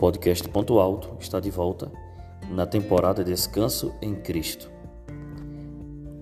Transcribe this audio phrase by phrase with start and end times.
[0.00, 1.92] podcast Ponto Alto está de volta
[2.48, 4.70] na temporada Descanso em Cristo.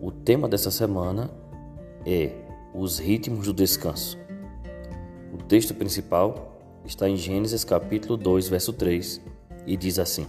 [0.03, 1.30] O tema dessa semana
[2.04, 2.33] é
[2.75, 4.19] os ritmos do descanso.
[5.33, 9.20] O texto principal está em Gênesis capítulo 2, verso 3,
[9.64, 10.27] e diz assim: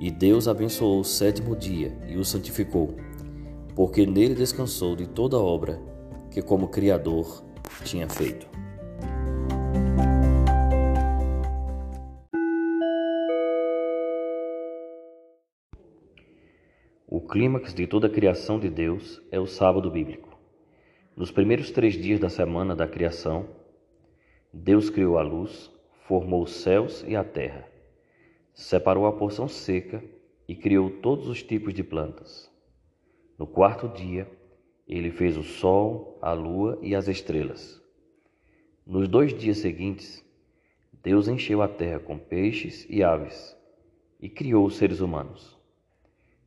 [0.00, 2.94] E Deus abençoou o sétimo dia e o santificou,
[3.76, 5.78] porque nele descansou de toda obra
[6.30, 7.44] que como criador
[7.84, 8.48] tinha feito.
[17.30, 20.36] Clímax de toda a criação de Deus é o sábado bíblico.
[21.16, 23.48] Nos primeiros três dias da semana da criação,
[24.52, 25.70] Deus criou a luz,
[26.08, 27.68] formou os céus e a terra,
[28.52, 30.02] separou a porção seca
[30.48, 32.50] e criou todos os tipos de plantas.
[33.38, 34.28] No quarto dia,
[34.88, 37.80] ele fez o sol, a lua e as estrelas.
[38.84, 40.24] Nos dois dias seguintes,
[41.00, 43.56] Deus encheu a terra com peixes e aves
[44.20, 45.59] e criou os seres humanos.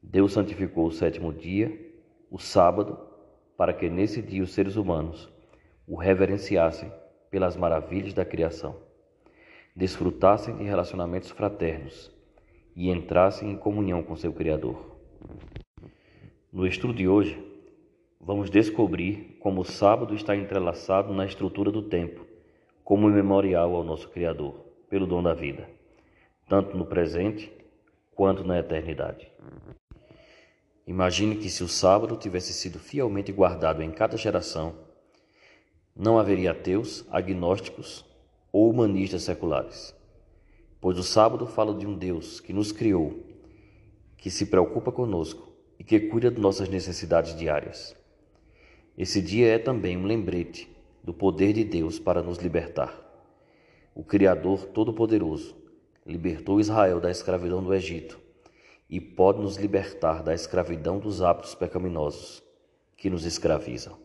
[0.04, 1.72] Deus santificou o sétimo dia,
[2.30, 3.00] o sábado,
[3.58, 5.32] para que nesse dia os seres humanos
[5.88, 6.92] o reverenciassem
[7.32, 8.76] pelas maravilhas da criação,
[9.76, 12.12] desfrutassem de relacionamentos fraternos
[12.76, 14.98] e entrassem em comunhão com seu Criador.
[16.52, 17.42] No estudo de hoje,
[18.20, 22.26] vamos descobrir como o sábado está entrelaçado na estrutura do tempo,
[22.84, 24.54] como memorial ao nosso Criador,
[24.90, 25.68] pelo dom da vida,
[26.48, 27.52] tanto no presente
[28.14, 29.32] quanto na eternidade.
[30.86, 34.76] Imagine que se o sábado tivesse sido fielmente guardado em cada geração,
[35.96, 38.04] não haveria ateus, agnósticos
[38.52, 39.96] ou humanistas seculares.
[40.82, 43.24] Pois o sábado fala de um Deus que nos criou,
[44.18, 47.96] que se preocupa conosco e que cuida de nossas necessidades diárias.
[48.98, 50.70] Esse dia é também um lembrete
[51.02, 53.00] do poder de Deus para nos libertar.
[53.96, 55.56] O Criador Todo-Poderoso
[56.06, 58.23] libertou Israel da escravidão do Egito
[58.94, 62.44] e pode nos libertar da escravidão dos hábitos pecaminosos
[62.96, 63.98] que nos escravizam.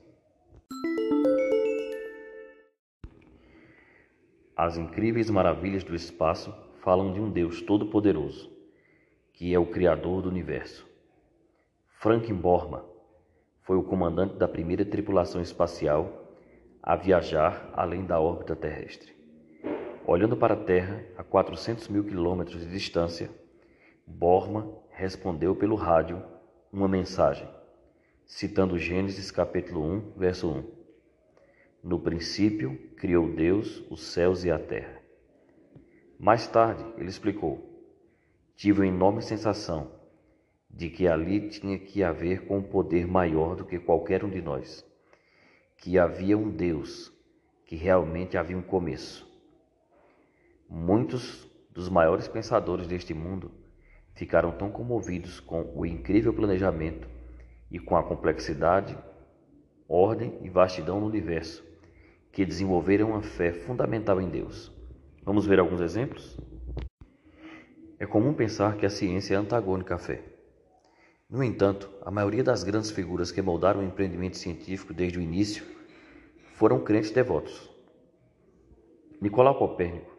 [4.57, 8.51] As incríveis maravilhas do espaço falam de um Deus todo-poderoso,
[9.35, 10.89] que é o Criador do universo.
[12.01, 12.83] Frank Borman
[13.65, 16.33] foi o comandante da primeira tripulação espacial
[16.83, 19.15] a viajar além da órbita terrestre.
[20.07, 23.29] Olhando para a Terra a 400 mil quilômetros de distância,
[24.09, 24.67] Borma
[24.99, 26.21] respondeu pelo rádio
[26.73, 27.49] uma mensagem,
[28.27, 30.65] citando Gênesis capítulo 1, verso 1.
[31.85, 35.01] No princípio criou Deus os céus e a terra.
[36.19, 37.81] Mais tarde, ele explicou:
[38.57, 39.93] Tive uma enorme sensação
[40.69, 44.43] de que ali tinha que haver com um poder maior do que qualquer um de
[44.43, 44.85] nós,
[45.77, 47.13] que havia um Deus,
[47.65, 49.25] que realmente havia um começo.
[50.69, 53.58] Muitos dos maiores pensadores deste mundo
[54.19, 57.09] ficaram tão comovidos com o incrível planejamento
[57.71, 58.99] e com a complexidade,
[59.89, 61.65] ordem e vastidão do universo
[62.33, 64.73] que desenvolveram uma fé fundamental em Deus.
[65.23, 66.37] Vamos ver alguns exemplos?
[67.97, 70.21] É comum pensar que a ciência é antagônica à fé.
[71.31, 75.65] No entanto, a maioria das grandes figuras que moldaram o empreendimento científico desde o início
[76.55, 77.71] foram crentes devotos.
[79.21, 80.11] Nicolau Copérnico,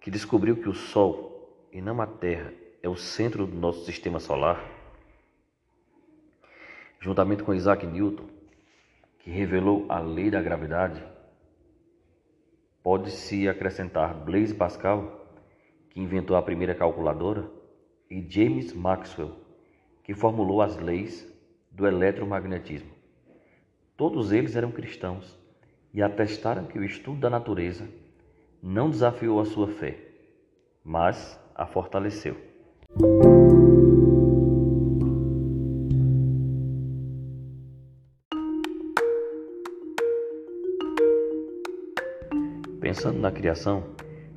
[0.00, 4.18] que descobriu que o Sol e não a Terra é o centro do nosso sistema
[4.18, 4.60] solar,
[6.98, 8.26] juntamente com Isaac Newton,
[9.20, 11.00] que revelou a lei da gravidade,
[12.82, 15.28] pode-se acrescentar Blaise Pascal,
[15.90, 17.48] que inventou a primeira calculadora,
[18.10, 19.36] e James Maxwell,
[20.02, 21.26] que formulou as leis
[21.70, 22.90] do eletromagnetismo.
[23.96, 25.38] Todos eles eram cristãos
[25.94, 27.88] e atestaram que o estudo da natureza
[28.60, 29.98] não desafiou a sua fé,
[30.84, 32.51] mas a fortaleceu.
[42.80, 43.84] Pensando na criação,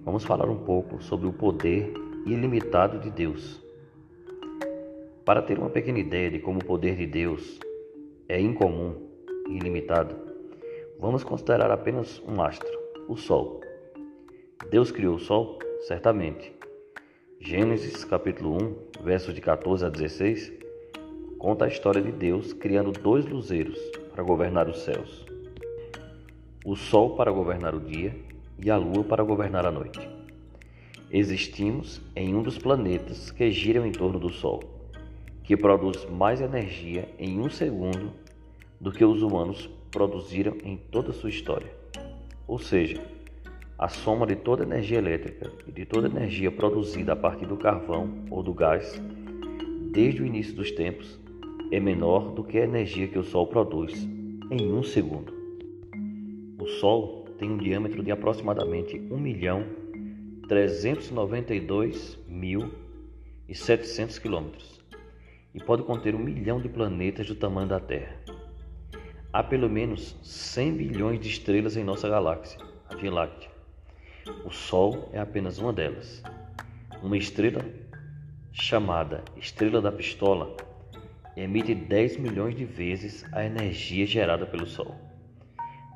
[0.06, 1.94] vamos falar um pouco sobre o poder
[2.26, 3.62] ilimitado de Deus.
[5.26, 7.60] Para ter uma pequena ideia de como o poder de Deus
[8.30, 8.96] é incomum
[9.50, 10.16] e ilimitado,
[10.98, 13.60] vamos considerar apenas um astro, o Sol.
[14.70, 15.60] Deus criou o Sol?
[15.82, 16.55] Certamente.
[17.48, 18.58] Gênesis capítulo
[19.00, 20.52] 1, versos de 14 a 16,
[21.38, 23.78] conta a história de Deus criando dois luzeiros
[24.12, 25.24] para governar os céus.
[26.66, 28.16] O sol para governar o dia
[28.58, 30.10] e a lua para governar a noite.
[31.12, 34.64] Existimos em um dos planetas que giram em torno do Sol,
[35.44, 38.12] que produz mais energia em um segundo
[38.82, 41.72] do que os humanos produziram em toda a sua história.
[42.48, 43.00] Ou seja,
[43.78, 48.24] A soma de toda energia elétrica e de toda energia produzida a partir do carvão
[48.32, 49.02] ou do gás,
[49.92, 51.20] desde o início dos tempos,
[51.74, 54.08] é menor do que a energia que o Sol produz
[54.50, 55.34] em um segundo.
[56.58, 59.66] O Sol tem um diâmetro de aproximadamente 1 milhão
[60.48, 62.72] 392 mil
[63.50, 64.82] e 700 quilômetros
[65.54, 68.16] e pode conter um milhão de planetas do tamanho da Terra.
[69.34, 72.58] Há pelo menos 100 bilhões de estrelas em nossa galáxia,
[72.90, 73.55] a Via Láctea.
[74.44, 76.24] O Sol é apenas uma delas.
[77.04, 77.64] Uma estrela
[78.52, 80.58] chamada Estrela da Pistola
[81.38, 84.96] emite 10 milhões de vezes a energia gerada pelo Sol.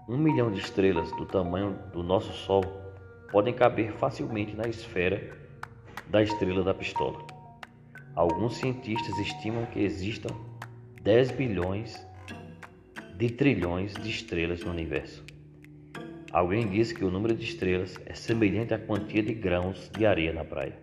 [0.08, 2.64] Um milhão de estrelas do tamanho do nosso Sol
[3.31, 5.36] podem caber facilmente na esfera
[6.08, 7.25] da Estrela da Pistola.
[8.14, 10.36] Alguns cientistas estimam que existam
[11.02, 12.06] 10 bilhões
[13.16, 15.24] de trilhões de estrelas no universo.
[16.31, 20.31] Alguém disse que o número de estrelas é semelhante à quantia de grãos de areia
[20.31, 20.78] na praia.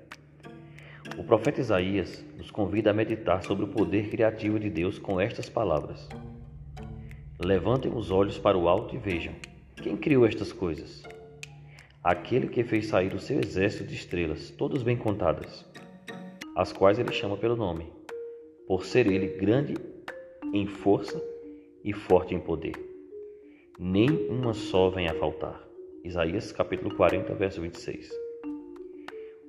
[1.16, 5.48] O profeta Isaías nos convida a meditar sobre o poder criativo de Deus com estas
[5.48, 6.08] palavras:
[7.38, 9.34] Levantem os olhos para o alto e vejam:
[9.76, 11.04] quem criou estas coisas?
[12.02, 15.64] Aquele que fez sair o seu exército de estrelas, todas bem contadas,
[16.56, 17.86] as quais ele chama pelo nome,
[18.66, 19.74] por ser ele grande
[20.52, 21.22] em força
[21.84, 22.95] e forte em poder
[23.78, 25.62] nem uma só vem a faltar.
[26.02, 28.10] Isaías capítulo 40, verso 26.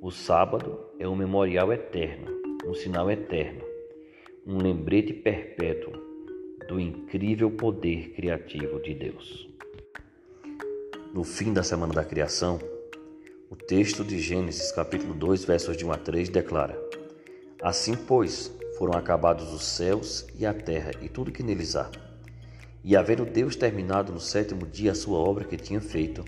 [0.02, 2.28] O sábado é um memorial eterno,
[2.66, 3.64] um sinal eterno,
[4.46, 5.94] um lembrete perpétuo
[6.68, 9.50] do incrível poder criativo de Deus.
[11.14, 12.60] No fim da semana da criação,
[13.50, 16.78] o texto de Gênesis capítulo 2, versos de 1 a 3 declara:
[17.62, 21.90] Assim, pois, foram acabados os céus e a terra e tudo que neles há
[22.88, 26.24] e havendo Deus terminado no sétimo dia a sua obra que tinha feito,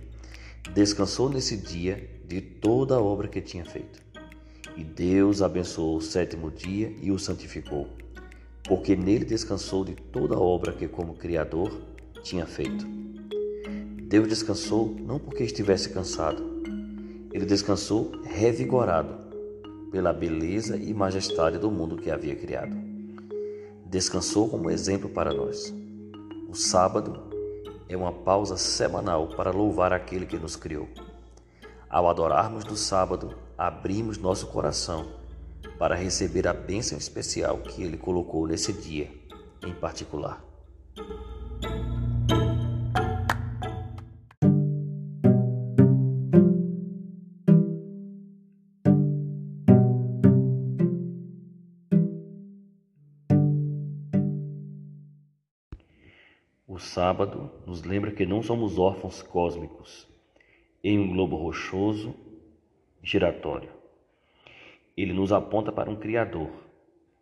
[0.74, 4.02] descansou nesse dia de toda a obra que tinha feito.
[4.76, 7.88] E Deus abençoou o sétimo dia e o santificou,
[8.68, 11.80] porque nele descansou de toda a obra que, como Criador,
[12.24, 12.86] tinha feito.
[14.04, 16.44] Deus descansou não porque estivesse cansado,
[17.32, 19.16] ele descansou revigorado
[19.92, 22.76] pela beleza e majestade do mundo que havia criado.
[23.86, 25.74] Descansou como exemplo para nós.
[26.50, 27.30] O sábado
[27.88, 30.90] é uma pausa semanal para louvar aquele que nos criou.
[31.88, 35.06] Ao adorarmos no sábado, abrimos nosso coração
[35.78, 39.12] para receber a bênção especial que ele colocou nesse dia
[39.64, 40.44] em particular.
[56.80, 60.08] O sábado nos lembra que não somos órfãos cósmicos
[60.82, 62.16] em um globo rochoso
[63.04, 63.70] giratório.
[64.96, 66.50] Ele nos aponta para um Criador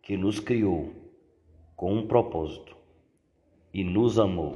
[0.00, 0.92] que nos criou
[1.74, 2.76] com um propósito
[3.74, 4.54] e nos amou.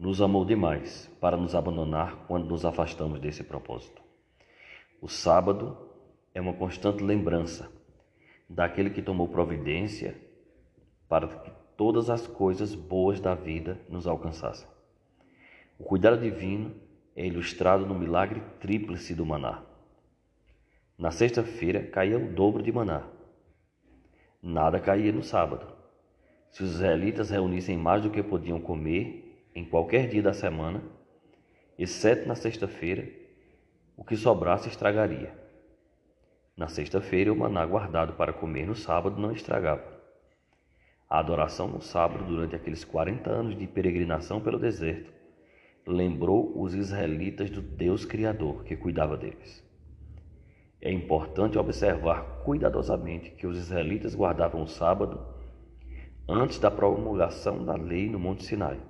[0.00, 4.02] Nos amou demais para nos abandonar quando nos afastamos desse propósito.
[5.00, 5.78] O sábado
[6.34, 7.70] é uma constante lembrança
[8.50, 10.20] daquele que tomou providência
[11.08, 14.68] para todas as coisas boas da vida nos alcançassem.
[15.76, 16.72] O cuidado divino
[17.16, 19.64] é ilustrado no milagre tríplice do maná.
[20.96, 23.02] Na sexta-feira caía o dobro de maná.
[24.40, 25.66] Nada caía no sábado.
[26.52, 30.80] Se os israelitas reunissem mais do que podiam comer em qualquer dia da semana,
[31.76, 33.08] exceto na sexta-feira,
[33.96, 35.36] o que sobrasse estragaria.
[36.56, 39.91] Na sexta-feira, o maná guardado para comer no sábado não estragava.
[41.12, 45.12] A adoração no sábado durante aqueles 40 anos de peregrinação pelo deserto
[45.86, 49.62] lembrou os israelitas do Deus Criador que cuidava deles.
[50.80, 55.20] É importante observar cuidadosamente que os israelitas guardavam o sábado
[56.26, 58.80] antes da promulgação da lei no Monte Sinai.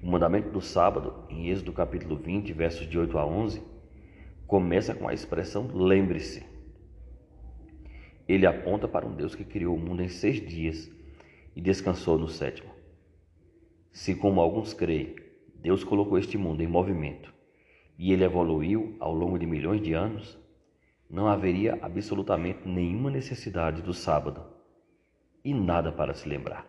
[0.00, 3.60] O mandamento do sábado, em Êxodo capítulo 20, versos de 8 a 11,
[4.46, 6.51] começa com a expressão lembre-se.
[8.28, 10.90] Ele aponta para um Deus que criou o mundo em seis dias
[11.54, 12.70] e descansou no sétimo.
[13.90, 15.16] Se, como alguns creem,
[15.54, 17.32] Deus colocou este mundo em movimento
[17.98, 20.38] e ele evoluiu ao longo de milhões de anos,
[21.08, 24.44] não haveria absolutamente nenhuma necessidade do sábado
[25.44, 26.66] e nada para se lembrar.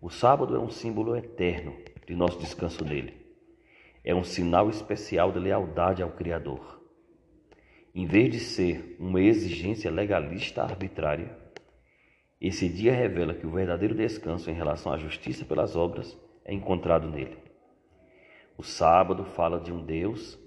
[0.00, 1.76] O sábado é um símbolo eterno
[2.06, 3.14] de nosso descanso nele.
[4.02, 6.81] É um sinal especial de lealdade ao Criador.
[7.94, 11.36] Em vez de ser uma exigência legalista arbitrária,
[12.40, 17.06] esse dia revela que o verdadeiro descanso em relação à justiça pelas obras é encontrado
[17.06, 17.36] nele.
[18.56, 20.38] O sábado fala de um Deus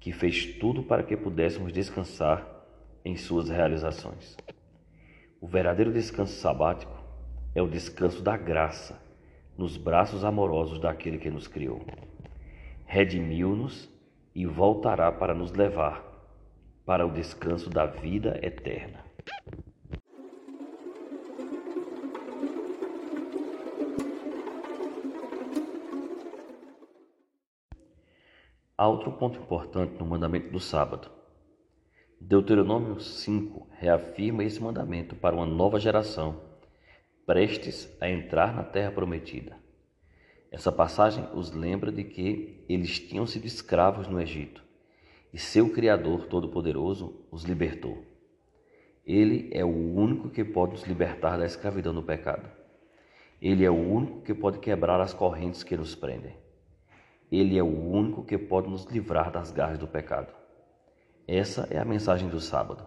[0.00, 2.46] que fez tudo para que pudéssemos descansar
[3.04, 4.34] em suas realizações.
[5.38, 6.96] O verdadeiro descanso sabático
[7.54, 8.98] é o descanso da graça
[9.56, 11.82] nos braços amorosos daquele que nos criou.
[12.86, 13.86] Redimiu-nos
[14.34, 16.05] e voltará para nos levar
[16.86, 19.04] para o descanso da vida eterna.
[28.78, 31.10] Há outro ponto importante no mandamento do sábado.
[32.20, 36.40] Deuteronômio 5 reafirma esse mandamento para uma nova geração,
[37.26, 39.56] prestes a entrar na terra prometida.
[40.52, 44.65] Essa passagem os lembra de que eles tinham sido escravos no Egito
[45.36, 48.02] e seu Criador Todo-Poderoso os libertou.
[49.04, 52.48] Ele é o único que pode nos libertar da escravidão do pecado.
[53.38, 56.34] Ele é o único que pode quebrar as correntes que nos prendem.
[57.30, 60.32] Ele é o único que pode nos livrar das garras do pecado.
[61.28, 62.86] Essa é a mensagem do sábado.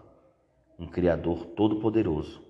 [0.80, 2.42] Um Criador todo-poderoso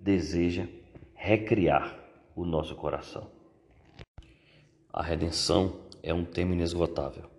[0.00, 0.66] deseja
[1.14, 1.96] recriar
[2.34, 3.30] o nosso coração.
[4.92, 7.30] A redenção é um tema inesgotável,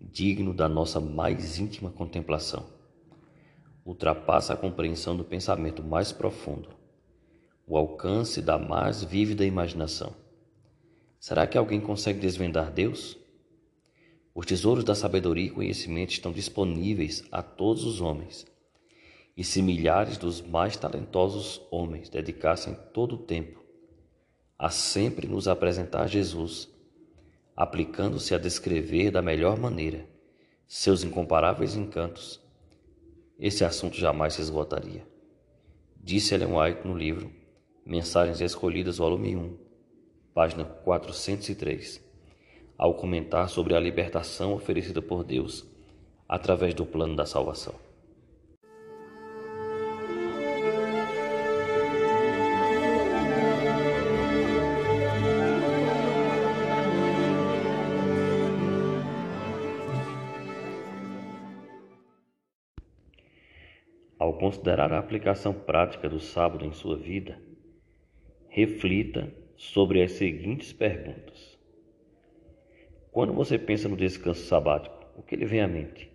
[0.00, 2.66] digno da nossa mais íntima contemplação.
[3.84, 6.68] Ultrapassa a compreensão do pensamento mais profundo,
[7.66, 10.14] o alcance da mais vívida imaginação
[11.26, 13.16] Será que alguém consegue desvendar Deus?
[14.32, 18.46] Os tesouros da sabedoria e conhecimento estão disponíveis a todos os homens.
[19.36, 23.60] E se milhares dos mais talentosos homens dedicassem todo o tempo
[24.56, 26.68] a sempre nos apresentar Jesus,
[27.56, 30.06] aplicando-se a descrever da melhor maneira
[30.66, 32.42] seus incomparáveis encantos,
[33.38, 35.06] esse assunto jamais se esgotaria.
[35.96, 37.30] Disse Ellen White no livro
[37.84, 39.58] Mensagens Escolhidas, volume 1,
[40.34, 42.04] página 403,
[42.76, 45.64] ao comentar sobre a libertação oferecida por Deus
[46.28, 47.85] através do plano da salvação.
[64.36, 67.40] Ao considerar a aplicação prática do sábado em sua vida,
[68.50, 71.58] reflita sobre as seguintes perguntas.
[73.10, 76.12] Quando você pensa no descanso sabático, o que lhe vem à mente?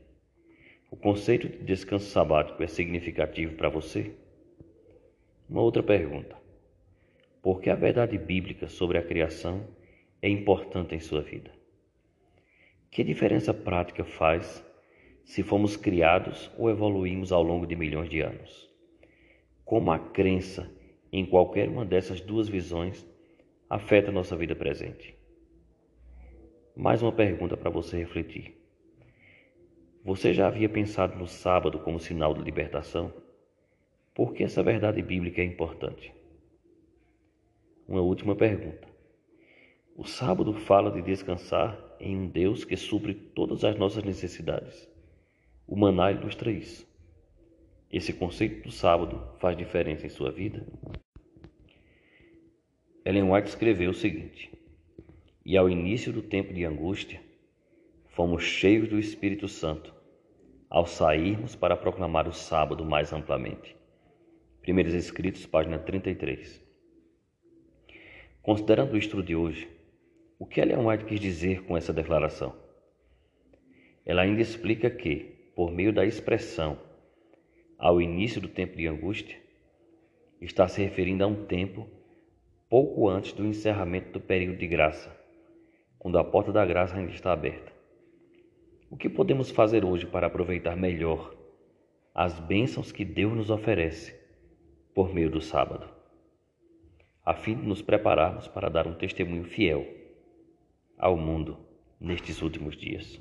[0.91, 4.13] O conceito de descanso sabático é significativo para você?
[5.49, 6.35] Uma outra pergunta.
[7.41, 9.65] Por que a verdade bíblica sobre a criação
[10.21, 11.49] é importante em sua vida?
[12.91, 14.63] Que diferença prática faz
[15.31, 18.69] se fomos criados ou evoluímos ao longo de milhões de anos?
[19.63, 20.69] Como a crença
[21.09, 23.07] em qualquer uma dessas duas visões
[23.69, 25.17] afeta nossa vida presente.
[26.75, 28.61] Mais uma pergunta para você refletir.
[30.03, 33.13] Você já havia pensado no sábado como sinal de libertação?
[34.13, 36.13] Por que essa verdade bíblica é importante?
[37.87, 38.85] Uma última pergunta.
[39.95, 44.90] O sábado fala de descansar em um Deus que supre todas as nossas necessidades.
[45.71, 46.85] O maná ilustra isso.
[47.89, 50.67] Esse conceito do sábado faz diferença em sua vida?
[53.05, 54.51] Ellen White escreveu o seguinte:
[55.45, 57.21] E ao início do tempo de angústia,
[58.09, 59.95] fomos cheios do Espírito Santo,
[60.69, 63.73] ao sairmos para proclamar o sábado mais amplamente.
[64.59, 66.61] Primeiros Escritos, página 33.
[68.41, 69.69] Considerando o estudo de hoje,
[70.37, 72.53] o que Ellen White quis dizer com essa declaração?
[74.05, 76.77] Ela ainda explica que, por meio da expressão
[77.77, 79.39] ao início do tempo de angústia,
[80.39, 81.87] está se referindo a um tempo
[82.69, 85.15] pouco antes do encerramento do período de graça,
[85.97, 87.71] quando a porta da graça ainda está aberta.
[88.89, 91.35] O que podemos fazer hoje para aproveitar melhor
[92.13, 94.13] as bênçãos que Deus nos oferece
[94.93, 95.89] por meio do sábado,
[97.25, 99.87] a fim de nos prepararmos para dar um testemunho fiel
[100.97, 101.57] ao mundo
[101.99, 103.19] nestes últimos dias?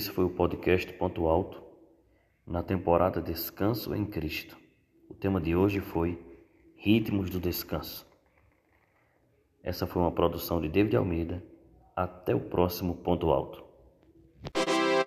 [0.00, 1.62] Esse foi o podcast Ponto Alto
[2.46, 4.56] na temporada Descanso em Cristo.
[5.10, 6.18] O tema de hoje foi
[6.74, 8.06] Ritmos do Descanso.
[9.62, 11.44] Essa foi uma produção de David Almeida.
[11.94, 13.62] Até o próximo Ponto Alto.